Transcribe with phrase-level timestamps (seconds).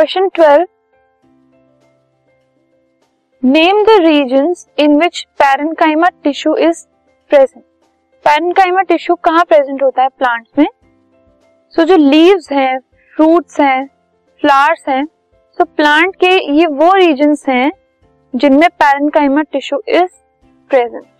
[0.00, 0.66] Question twelve.
[3.44, 6.86] Name the regions in which parenchyma tissue is
[7.28, 7.64] present
[8.24, 10.66] parenchyma tissue कहाँ present होता है plants में?
[11.68, 12.78] So so, जो leaves हैं
[13.16, 13.86] फ्रूट्स हैं
[14.40, 17.72] फ्लावर्स हैं सो so, प्लांट के ये वो रीजन्स हैं
[18.36, 20.10] जिनमें parenchyma tissue is
[20.68, 21.19] present